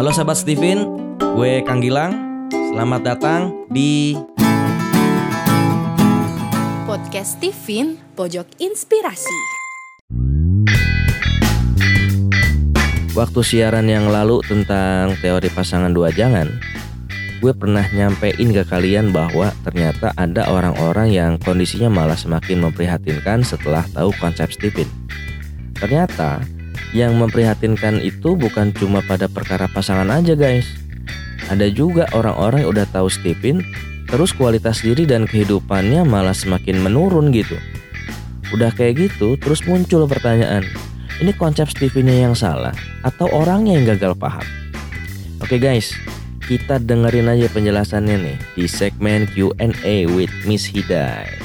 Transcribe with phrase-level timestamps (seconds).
[0.00, 0.80] Halo sahabat Steven,
[1.20, 2.16] gue Kang Gilang.
[2.48, 4.16] Selamat datang di
[6.88, 9.36] Podcast Steven Pojok Inspirasi.
[13.12, 16.48] waktu siaran yang lalu tentang teori pasangan dua jangan.
[17.44, 23.84] Gue pernah nyampein ke kalian bahwa ternyata ada orang-orang yang kondisinya malah semakin memprihatinkan setelah
[23.92, 24.88] tahu konsep Steven.
[25.76, 26.40] Ternyata
[26.90, 30.66] yang memprihatinkan itu bukan cuma pada perkara pasangan aja guys.
[31.50, 33.62] Ada juga orang-orang yang udah tahu Stephen,
[34.06, 37.58] terus kualitas diri dan kehidupannya malah semakin menurun gitu.
[38.50, 40.66] Udah kayak gitu, terus muncul pertanyaan,
[41.22, 42.74] ini konsep Stephennya yang salah
[43.06, 44.46] atau orangnya yang gagal paham?
[45.40, 45.94] Oke guys,
[46.44, 51.39] kita dengerin aja penjelasannya nih di segmen Q&A with Miss Hidai.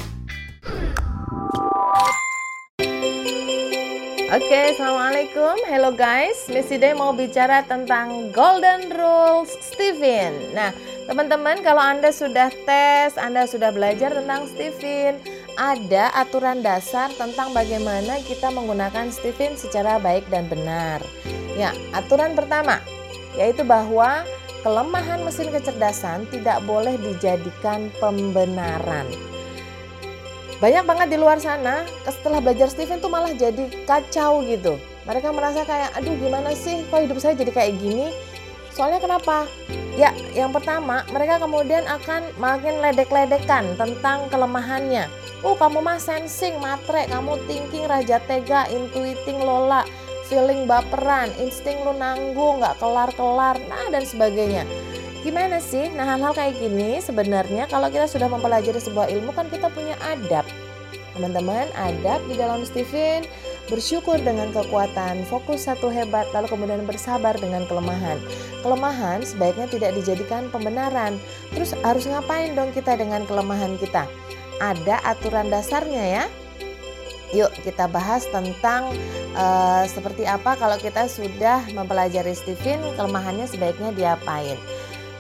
[4.36, 5.64] Oke, assalamualaikum.
[5.64, 10.52] Hello guys, Missy Day mau bicara tentang Golden Rules Steven.
[10.52, 10.76] Nah,
[11.08, 15.24] teman-teman, kalau anda sudah tes, anda sudah belajar tentang Steven,
[15.56, 21.00] ada aturan dasar tentang bagaimana kita menggunakan Steven secara baik dan benar.
[21.56, 22.84] Ya, aturan pertama
[23.40, 24.28] yaitu bahwa
[24.68, 29.08] kelemahan mesin kecerdasan tidak boleh dijadikan pembenaran.
[30.64, 34.80] Banyak banget di luar sana setelah belajar Steven tuh malah jadi kacau gitu.
[35.04, 38.16] Mereka merasa kayak aduh gimana sih kok hidup saya jadi kayak gini.
[38.72, 39.48] Soalnya kenapa?
[40.00, 45.12] Ya yang pertama mereka kemudian akan makin ledek-ledekan tentang kelemahannya.
[45.44, 49.84] Oh kamu mah sensing, matre, kamu thinking, raja tega, intuiting, lola,
[50.26, 54.66] feeling baperan, insting lu nanggung, nggak kelar-kelar, nah dan sebagainya.
[55.26, 55.90] Gimana sih?
[55.90, 60.46] Nah hal-hal kayak gini sebenarnya kalau kita sudah mempelajari sebuah ilmu kan kita punya adab.
[61.18, 63.26] Teman-teman, adab di dalam Steven
[63.66, 68.22] bersyukur dengan kekuatan, fokus satu hebat, lalu kemudian bersabar dengan kelemahan.
[68.62, 71.18] Kelemahan sebaiknya tidak dijadikan pembenaran.
[71.58, 74.06] Terus harus ngapain dong kita dengan kelemahan kita?
[74.62, 76.24] Ada aturan dasarnya ya.
[77.34, 78.94] Yuk kita bahas tentang
[79.34, 84.62] uh, seperti apa kalau kita sudah mempelajari Steven, kelemahannya sebaiknya diapain.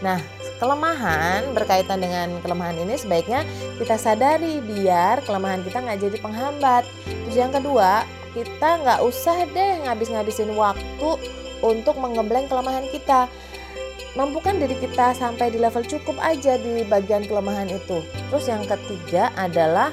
[0.06, 0.22] Nah,
[0.62, 3.42] kelemahan berkaitan dengan kelemahan ini sebaiknya
[3.82, 6.86] kita sadari biar kelemahan kita nggak jadi penghambat.
[7.10, 8.06] Terus yang kedua,
[8.38, 11.10] kita nggak usah deh ngabis-ngabisin waktu
[11.66, 13.26] untuk mengembleng kelemahan kita.
[14.16, 18.00] Mampukan diri kita sampai di level cukup aja di bagian kelemahan itu.
[18.32, 19.92] Terus yang ketiga adalah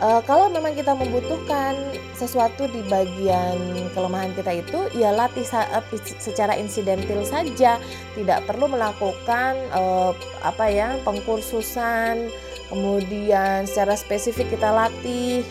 [0.00, 1.76] uh, kalau memang kita membutuhkan
[2.16, 3.58] sesuatu di bagian
[3.92, 5.84] kelemahan kita itu ya latih saat
[6.22, 7.76] secara insidental saja
[8.14, 12.30] tidak perlu melakukan uh, apa ya pengkursusan
[12.72, 15.44] kemudian secara spesifik kita latih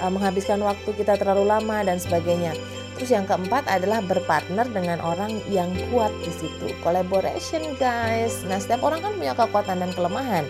[0.00, 2.56] uh, menghabiskan waktu kita terlalu lama dan sebagainya
[3.02, 6.70] Terus yang keempat adalah berpartner dengan orang yang kuat di situ.
[6.86, 8.46] Collaboration guys.
[8.46, 10.46] Nah, setiap orang kan punya kekuatan dan kelemahan.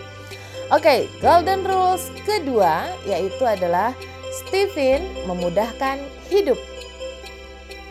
[0.73, 3.93] Oke, golden rules kedua yaitu adalah
[4.33, 6.01] Steven memudahkan
[6.33, 6.57] hidup.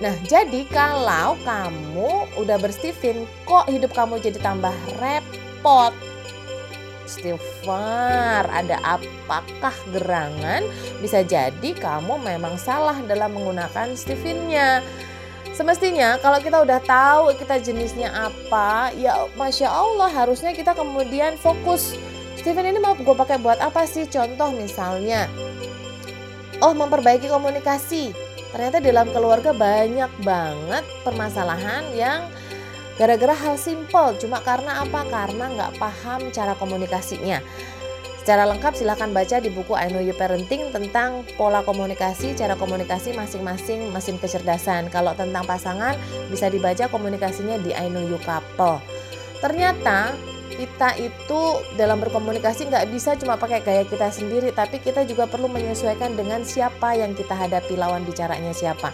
[0.03, 5.95] Nah, jadi kalau kamu udah bersteven, kok hidup kamu jadi tambah repot?
[7.07, 10.67] Istighfar, ada apakah gerangan?
[10.99, 14.83] Bisa jadi kamu memang salah dalam menggunakan Stevennya.
[15.55, 21.95] Semestinya kalau kita udah tahu kita jenisnya apa, ya Masya Allah harusnya kita kemudian fokus
[22.43, 24.03] Steven ini mau gue pakai buat apa sih?
[24.11, 25.31] Contoh misalnya,
[26.59, 28.11] oh memperbaiki komunikasi.
[28.51, 32.27] Ternyata dalam keluarga banyak banget permasalahan yang
[32.99, 34.19] gara-gara hal simple.
[34.19, 35.07] Cuma karena apa?
[35.07, 37.39] Karena nggak paham cara komunikasinya.
[38.19, 43.15] Secara lengkap silahkan baca di buku I Know You Parenting tentang pola komunikasi, cara komunikasi
[43.15, 44.91] masing-masing mesin kecerdasan.
[44.91, 45.95] Kalau tentang pasangan
[46.27, 48.83] bisa dibaca komunikasinya di I Know You Couple.
[49.39, 50.15] Ternyata
[50.55, 51.41] kita itu
[51.75, 56.45] dalam berkomunikasi nggak bisa cuma pakai gaya kita sendiri tapi kita juga perlu menyesuaikan dengan
[56.45, 58.93] siapa yang kita hadapi lawan bicaranya siapa.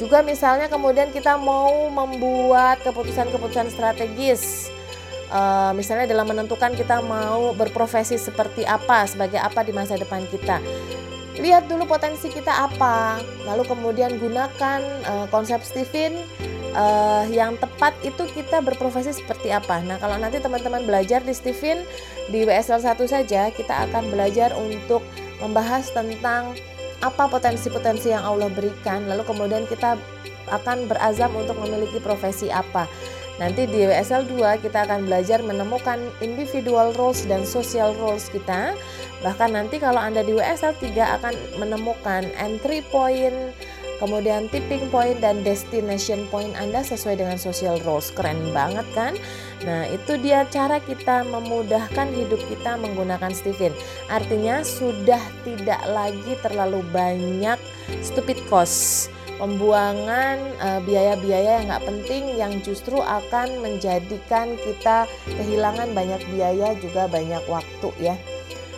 [0.00, 4.72] Juga misalnya kemudian kita mau membuat keputusan-keputusan strategis
[5.32, 10.60] uh, misalnya dalam menentukan kita mau berprofesi seperti apa sebagai apa di masa depan kita.
[11.40, 13.16] Lihat dulu potensi kita apa
[13.48, 16.12] lalu kemudian gunakan uh, konsep Steven
[16.76, 19.80] uh, yang tepat itu kita berprofesi seperti apa.
[19.84, 21.84] Nah, kalau nanti teman-teman belajar di Steven
[22.28, 25.04] di WSL 1 saja, kita akan belajar untuk
[25.40, 26.56] membahas tentang
[27.02, 29.98] apa potensi-potensi yang Allah berikan, lalu kemudian kita
[30.50, 32.86] akan berazam untuk memiliki profesi apa.
[33.40, 38.76] Nanti di WSL 2 kita akan belajar menemukan individual roles dan social roles kita.
[39.24, 43.56] Bahkan nanti kalau Anda di WSL 3 akan menemukan entry point
[44.02, 48.10] kemudian tipping point dan destination point Anda sesuai dengan social roles.
[48.10, 49.14] Keren banget kan?
[49.62, 53.70] Nah, itu dia cara kita memudahkan hidup kita menggunakan Steven.
[54.10, 57.62] Artinya sudah tidak lagi terlalu banyak
[58.02, 59.06] stupid cost
[59.42, 66.78] pembuangan eh, biaya-biaya uh, yang nggak penting yang justru akan menjadikan kita kehilangan banyak biaya
[66.78, 68.14] juga banyak waktu ya.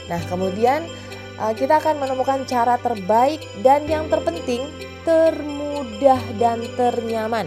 [0.09, 0.89] Nah kemudian
[1.37, 4.65] uh, kita akan menemukan cara terbaik dan yang terpenting
[5.05, 7.47] termudah dan ternyaman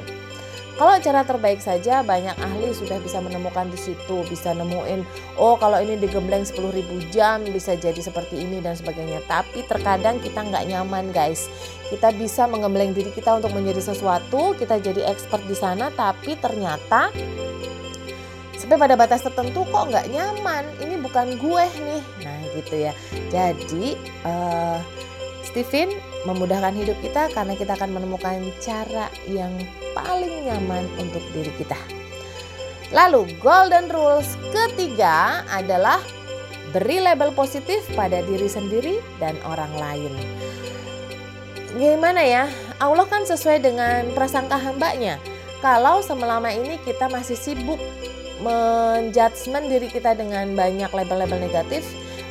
[0.78, 5.02] kalau cara terbaik saja banyak ahli sudah bisa menemukan di situ, bisa nemuin
[5.42, 6.70] oh kalau ini digembleng 10.000
[7.10, 9.26] jam bisa jadi seperti ini dan sebagainya.
[9.26, 11.50] Tapi terkadang kita nggak nyaman guys.
[11.90, 17.10] Kita bisa menggembleng diri kita untuk menjadi sesuatu, kita jadi expert di sana tapi ternyata
[18.54, 20.62] sampai pada batas tertentu kok nggak nyaman.
[20.78, 22.02] Ini bukan gue nih.
[22.22, 22.94] Nah gitu ya.
[23.34, 23.98] Jadi
[24.30, 24.78] uh,
[25.48, 25.90] Steven
[26.28, 29.56] memudahkan hidup kita karena kita akan menemukan cara yang
[29.96, 31.80] paling nyaman untuk diri kita.
[32.92, 36.00] Lalu golden rules ketiga adalah
[36.76, 40.14] beri label positif pada diri sendiri dan orang lain.
[41.76, 42.46] Gimana ya?
[42.80, 45.20] Allah kan sesuai dengan prasangka hambanya.
[45.60, 47.82] Kalau selama ini kita masih sibuk
[48.46, 51.84] menjudgment diri kita dengan banyak label-label negatif,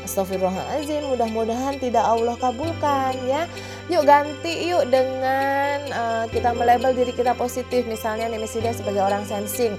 [0.06, 3.50] Astagfirullahaladzim, mudah-mudahan tidak Allah kabulkan ya.
[3.90, 7.82] Yuk ganti yuk dengan uh, kita melabel diri kita positif.
[7.90, 9.74] Misalnya nih Misidia sebagai orang sensing.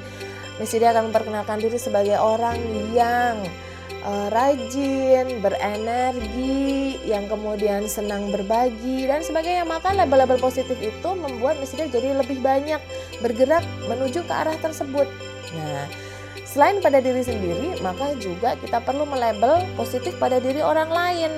[0.60, 2.60] Misidia akan memperkenalkan diri sebagai orang
[2.92, 3.40] yang
[4.04, 9.64] uh, rajin, berenergi, yang kemudian senang berbagi dan sebagainya.
[9.64, 12.84] Maka label-label positif itu membuat Misidia jadi lebih banyak
[13.24, 15.08] bergerak menuju ke arah tersebut.
[15.56, 16.07] Nah,
[16.58, 21.30] Selain pada diri sendiri, maka juga kita perlu melabel positif pada diri orang lain.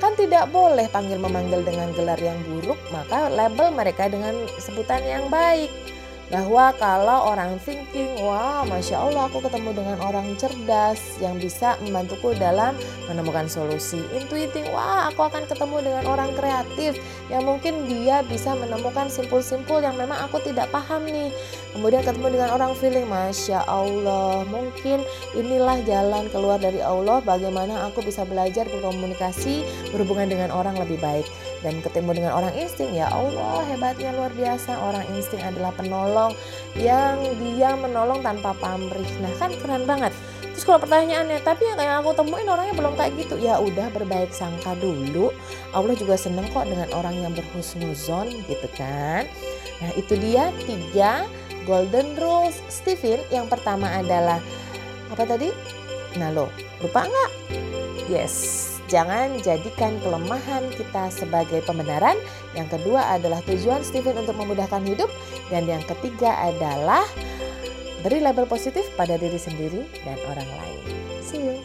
[0.00, 5.28] Kan tidak boleh panggil memanggil dengan gelar yang buruk, maka label mereka dengan sebutan yang
[5.28, 5.68] baik
[6.26, 12.34] bahwa kalau orang thinking, wah masya Allah aku ketemu dengan orang cerdas yang bisa membantuku
[12.34, 12.74] dalam
[13.06, 14.02] menemukan solusi.
[14.10, 16.98] Intuiting, wah aku akan ketemu dengan orang kreatif
[17.30, 21.30] yang mungkin dia bisa menemukan simpul-simpul yang memang aku tidak paham nih.
[21.76, 25.06] Kemudian ketemu dengan orang feeling, masya Allah mungkin
[25.38, 29.62] inilah jalan keluar dari Allah bagaimana aku bisa belajar berkomunikasi
[29.94, 31.26] berhubungan dengan orang lebih baik
[31.66, 34.78] dan ketemu dengan orang insting ya Allah hebatnya luar biasa.
[34.78, 36.30] Orang insting adalah penolong
[36.78, 39.10] yang dia menolong tanpa pamrih.
[39.18, 40.14] Nah kan keren banget.
[40.54, 43.34] Terus kalau pertanyaannya tapi yang aku temuin orangnya belum kayak gitu?
[43.42, 45.34] Ya udah berbaik sangka dulu.
[45.74, 49.26] Allah juga seneng kok dengan orang yang berhusnuzon gitu kan?
[49.82, 51.26] Nah itu dia tiga
[51.66, 52.62] golden rules.
[52.70, 54.38] Stephen yang pertama adalah
[55.10, 55.50] apa tadi?
[56.14, 56.46] Nah lo
[56.78, 57.30] lupa nggak?
[58.06, 62.14] Yes Jangan jadikan kelemahan kita sebagai pembenaran.
[62.54, 65.10] Yang kedua adalah tujuan Stephen untuk memudahkan hidup.
[65.50, 67.02] Dan yang ketiga adalah
[68.06, 70.78] beri label positif pada diri sendiri dan orang lain.
[71.18, 71.58] See you.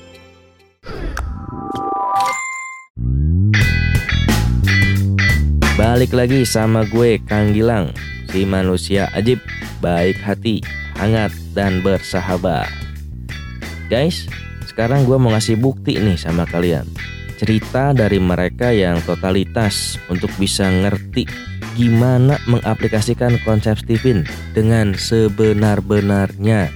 [5.77, 7.89] Balik lagi sama gue Kang Gilang,
[8.29, 9.41] si manusia ajib,
[9.81, 10.61] baik hati,
[10.97, 12.69] hangat, dan bersahabat.
[13.89, 14.29] Guys,
[14.71, 16.87] sekarang gue mau ngasih bukti nih sama kalian.
[17.35, 21.27] Cerita dari mereka yang totalitas untuk bisa ngerti
[21.75, 24.23] gimana mengaplikasikan konsep Stephen
[24.55, 26.71] dengan sebenar-benarnya.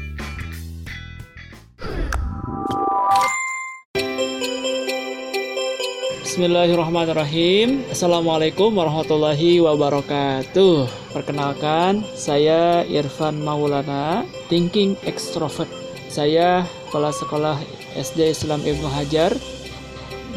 [6.26, 7.88] Bismillahirrahmanirrahim.
[7.96, 10.92] Assalamualaikum warahmatullahi wabarakatuh.
[11.16, 15.72] Perkenalkan saya Irfan Maulana Thinking Extrovert.
[16.12, 17.60] Saya kepala sekolah
[18.00, 19.36] SD Islam Ibnu Hajar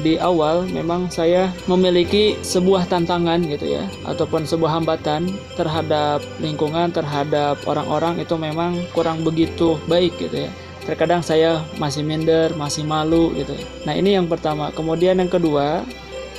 [0.02, 7.62] di awal memang saya memiliki sebuah tantangan gitu ya ataupun sebuah hambatan terhadap lingkungan terhadap
[7.70, 10.50] orang-orang itu memang kurang begitu baik gitu ya
[10.82, 13.62] terkadang saya masih minder masih malu gitu ya.
[13.86, 15.86] nah ini yang pertama kemudian yang kedua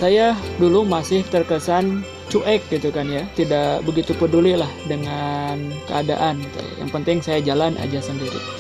[0.04, 6.60] saya dulu masih terkesan cuek gitu kan ya tidak begitu peduli lah dengan keadaan gitu.
[6.76, 8.60] yang penting saya jalan aja sendiri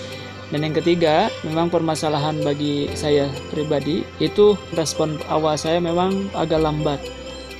[0.49, 6.97] dan yang ketiga, memang permasalahan bagi saya pribadi itu respon awal saya memang agak lambat.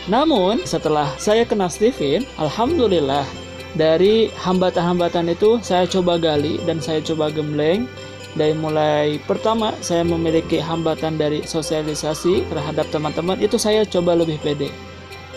[0.09, 3.29] Namun setelah saya kenal Steven, alhamdulillah
[3.77, 7.85] dari hambatan-hambatan itu saya coba gali dan saya coba gembleng.
[8.33, 14.73] Dari mulai pertama saya memiliki hambatan dari sosialisasi terhadap teman-teman itu saya coba lebih pede.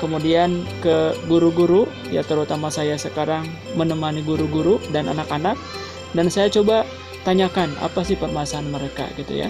[0.00, 3.44] Kemudian ke guru-guru ya terutama saya sekarang
[3.76, 5.56] menemani guru-guru dan anak-anak.
[6.12, 6.84] Dan saya coba
[7.22, 9.48] tanyakan apa sih permasalahan mereka gitu ya.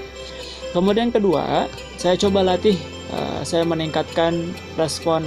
[0.72, 1.68] Kemudian kedua,
[2.00, 2.80] saya coba latih,
[3.12, 5.20] uh, saya meningkatkan respon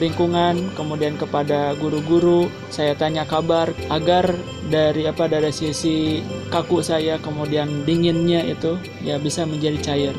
[0.00, 4.32] lingkungan, kemudian kepada guru-guru, saya tanya kabar agar
[4.72, 10.14] dari apa dari sisi kaku saya kemudian dinginnya itu ya bisa menjadi cair.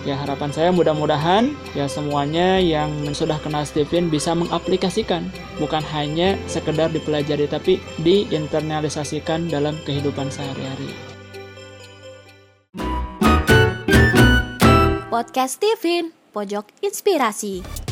[0.00, 5.28] Ya harapan saya mudah-mudahan ya semuanya yang sudah kenal Stephen bisa mengaplikasikan
[5.60, 10.88] bukan hanya sekedar dipelajari tapi diinternalisasikan dalam kehidupan sehari-hari.
[15.12, 17.89] Podcast Stephen, pojok inspirasi.